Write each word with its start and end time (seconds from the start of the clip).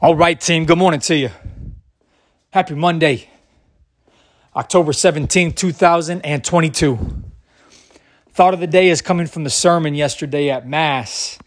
All 0.00 0.16
right, 0.16 0.38
team. 0.38 0.66
Good 0.66 0.76
morning 0.76 0.98
to 1.00 1.16
you. 1.16 1.30
Happy 2.50 2.74
Monday, 2.74 3.30
October 4.54 4.90
17th, 4.90 5.54
2022. 5.54 6.98
Thought 8.30 8.54
of 8.54 8.60
the 8.60 8.66
day 8.66 8.88
is 8.88 9.00
coming 9.00 9.28
from 9.28 9.44
the 9.44 9.50
sermon 9.50 9.94
yesterday 9.94 10.50
at 10.50 10.68
Mass. 10.68 11.38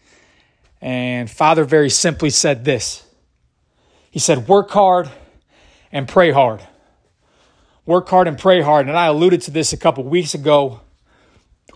And 0.80 1.30
Father 1.30 1.62
very 1.64 1.90
simply 1.90 2.30
said 2.30 2.64
this 2.64 3.04
He 4.10 4.18
said, 4.18 4.48
Work 4.48 4.70
hard 4.70 5.10
and 5.92 6.08
pray 6.08 6.32
hard. 6.32 6.66
Work 7.84 8.08
hard 8.08 8.26
and 8.26 8.38
pray 8.38 8.62
hard. 8.62 8.88
And 8.88 8.96
I 8.96 9.06
alluded 9.06 9.42
to 9.42 9.50
this 9.50 9.74
a 9.74 9.76
couple 9.76 10.04
weeks 10.04 10.32
ago 10.34 10.80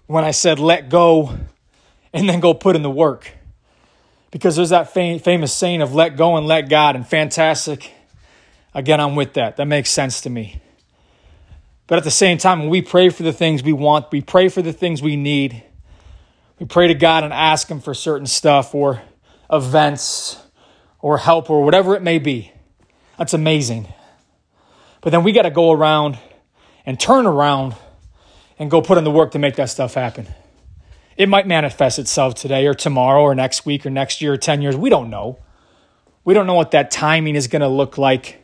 when 0.07 0.25
I 0.25 0.31
said, 0.31 0.59
Let 0.59 0.89
go 0.89 1.37
and 2.15 2.29
then 2.29 2.41
go 2.41 2.55
put 2.55 2.77
in 2.77 2.83
the 2.83 2.91
work 2.91 3.31
because 4.33 4.57
there's 4.57 4.71
that 4.71 4.93
fam- 4.93 5.21
famous 5.21 5.53
saying 5.53 5.83
of 5.83 5.95
let 5.95 6.17
go 6.17 6.37
and 6.37 6.49
let 6.49 6.69
God, 6.69 6.97
and 6.97 7.07
fantastic. 7.07 7.93
Again, 8.75 9.01
I'm 9.01 9.15
with 9.15 9.35
that. 9.35 9.59
That 9.59 9.67
makes 9.67 9.91
sense 9.91 10.23
to 10.23 10.31
me. 10.31 10.61
But 11.87 11.99
at 11.99 12.05
the 12.05 12.11
same 12.11 12.39
time, 12.39 12.61
when 12.61 12.71
we 12.71 12.83
pray 12.83 13.11
for 13.11 13.23
the 13.23 13.33
things 13.33 13.63
we 13.63 13.75
want, 13.75 14.11
we 14.11 14.23
pray 14.23 14.49
for 14.49 14.63
the 14.63 14.73
things 14.73 15.03
we 15.03 15.15
need, 15.15 15.63
we 16.59 16.67
pray 16.67 16.89
to 16.89 16.95
God 16.95 17.23
and 17.23 17.33
ask 17.33 17.69
Him 17.69 17.81
for 17.81 17.93
certain 17.93 18.27
stuff 18.27 18.75
or 18.75 19.03
events 19.53 20.43
or 21.01 21.19
help 21.19 21.51
or 21.51 21.63
whatever 21.63 21.95
it 21.95 22.03
may 22.03 22.19
be. 22.19 22.51
That's 23.19 23.35
amazing. 23.35 23.93
But 25.03 25.11
then 25.11 25.23
we 25.23 25.33
got 25.33 25.43
to 25.43 25.51
go 25.51 25.73
around 25.73 26.19
and 26.87 26.99
turn 26.99 27.27
around 27.27 27.75
and 28.59 28.71
go 28.71 28.81
put 28.81 28.97
in 28.97 29.05
the 29.05 29.11
work 29.11 29.33
to 29.33 29.39
make 29.39 29.57
that 29.57 29.69
stuff 29.69 29.95
happen. 29.95 30.27
It 31.17 31.29
might 31.29 31.47
manifest 31.47 31.99
itself 31.99 32.35
today 32.35 32.67
or 32.67 32.75
tomorrow 32.75 33.23
or 33.23 33.35
next 33.35 33.67
week 33.67 33.85
or 33.85 33.91
next 33.91 34.21
year 34.21 34.33
or 34.33 34.37
10 34.37 34.63
years. 34.63 34.77
We 34.77 34.91
don't 34.91 35.11
know. 35.11 35.39
We 36.25 36.35
don't 36.35 36.47
know 36.47 36.55
what 36.55 36.71
that 36.71 36.91
timing 36.91 37.37
is 37.37 37.49
going 37.49 37.63
to 37.63 37.69
look 37.69 37.99
like. 37.99 38.43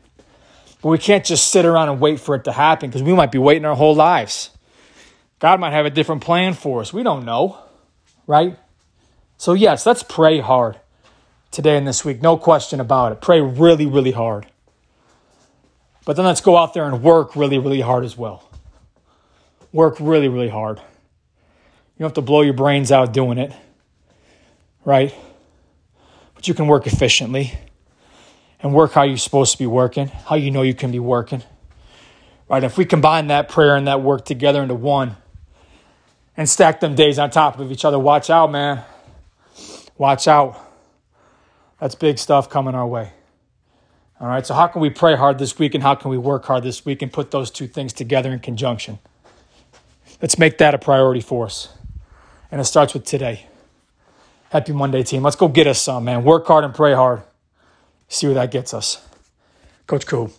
But 0.82 0.90
we 0.90 0.98
can't 0.98 1.24
just 1.24 1.50
sit 1.50 1.64
around 1.64 1.88
and 1.88 2.00
wait 2.00 2.20
for 2.20 2.34
it 2.34 2.44
to 2.44 2.52
happen 2.52 2.88
because 2.88 3.02
we 3.02 3.12
might 3.12 3.32
be 3.32 3.38
waiting 3.38 3.64
our 3.64 3.74
whole 3.74 3.94
lives. 3.94 4.50
God 5.38 5.60
might 5.60 5.72
have 5.72 5.86
a 5.86 5.90
different 5.90 6.22
plan 6.22 6.54
for 6.54 6.80
us. 6.80 6.92
We 6.92 7.02
don't 7.02 7.24
know, 7.24 7.58
right? 8.26 8.56
So, 9.36 9.54
yes, 9.54 9.86
let's 9.86 10.02
pray 10.02 10.40
hard 10.40 10.78
today 11.50 11.76
and 11.76 11.86
this 11.86 12.04
week. 12.04 12.20
No 12.22 12.36
question 12.36 12.80
about 12.80 13.12
it. 13.12 13.20
Pray 13.20 13.40
really, 13.40 13.86
really 13.86 14.10
hard. 14.12 14.46
But 16.04 16.16
then 16.16 16.24
let's 16.24 16.40
go 16.40 16.56
out 16.56 16.74
there 16.74 16.86
and 16.86 17.02
work 17.02 17.36
really, 17.36 17.58
really 17.58 17.80
hard 17.80 18.04
as 18.04 18.16
well. 18.16 18.48
Work 19.72 19.96
really, 20.00 20.28
really 20.28 20.48
hard. 20.48 20.80
You 21.98 22.04
don't 22.04 22.10
have 22.10 22.14
to 22.14 22.22
blow 22.22 22.42
your 22.42 22.54
brains 22.54 22.92
out 22.92 23.12
doing 23.12 23.38
it, 23.38 23.52
right? 24.84 25.12
But 26.36 26.46
you 26.46 26.54
can 26.54 26.68
work 26.68 26.86
efficiently 26.86 27.58
and 28.60 28.72
work 28.72 28.92
how 28.92 29.02
you're 29.02 29.16
supposed 29.16 29.50
to 29.50 29.58
be 29.58 29.66
working, 29.66 30.06
how 30.06 30.36
you 30.36 30.52
know 30.52 30.62
you 30.62 30.74
can 30.74 30.92
be 30.92 31.00
working. 31.00 31.42
Right? 32.48 32.62
If 32.62 32.78
we 32.78 32.84
combine 32.84 33.26
that 33.26 33.48
prayer 33.48 33.74
and 33.74 33.88
that 33.88 34.00
work 34.00 34.24
together 34.24 34.62
into 34.62 34.76
one 34.76 35.16
and 36.36 36.48
stack 36.48 36.78
them 36.78 36.94
days 36.94 37.18
on 37.18 37.30
top 37.30 37.58
of 37.58 37.72
each 37.72 37.84
other, 37.84 37.98
watch 37.98 38.30
out, 38.30 38.52
man. 38.52 38.84
Watch 39.96 40.28
out. 40.28 40.56
That's 41.80 41.96
big 41.96 42.18
stuff 42.18 42.48
coming 42.48 42.76
our 42.76 42.86
way. 42.86 43.10
All 44.20 44.28
right, 44.28 44.46
so 44.46 44.54
how 44.54 44.68
can 44.68 44.80
we 44.80 44.90
pray 44.90 45.16
hard 45.16 45.38
this 45.38 45.58
week 45.58 45.74
and 45.74 45.82
how 45.82 45.96
can 45.96 46.12
we 46.12 46.18
work 46.18 46.44
hard 46.44 46.62
this 46.62 46.84
week 46.84 47.02
and 47.02 47.12
put 47.12 47.32
those 47.32 47.50
two 47.50 47.66
things 47.66 47.92
together 47.92 48.32
in 48.32 48.38
conjunction? 48.38 49.00
Let's 50.22 50.38
make 50.38 50.58
that 50.58 50.74
a 50.74 50.78
priority 50.78 51.20
for 51.20 51.46
us. 51.46 51.68
And 52.50 52.60
it 52.60 52.64
starts 52.64 52.94
with 52.94 53.04
today. 53.04 53.46
Happy 54.50 54.72
Monday, 54.72 55.02
team. 55.02 55.22
Let's 55.22 55.36
go 55.36 55.48
get 55.48 55.66
us 55.66 55.80
some, 55.80 56.04
man. 56.04 56.24
Work 56.24 56.46
hard 56.46 56.64
and 56.64 56.74
pray 56.74 56.94
hard. 56.94 57.22
See 58.08 58.26
where 58.26 58.34
that 58.34 58.50
gets 58.50 58.72
us. 58.72 59.06
Coach 59.86 60.06
Cool. 60.06 60.32